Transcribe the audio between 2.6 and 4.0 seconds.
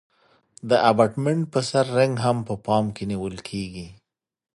پام کې نیول کیږي